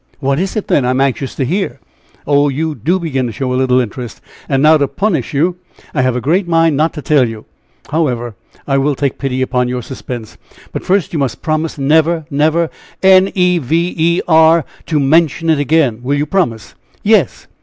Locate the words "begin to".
2.99-3.31